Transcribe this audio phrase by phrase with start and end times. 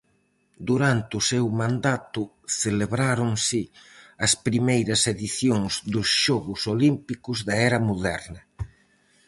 [0.69, 2.21] Durante o seu mandato
[2.61, 3.61] celebráronse
[4.25, 8.41] as primeiras edicións dos Xogos Olímpicos da Era Moderna.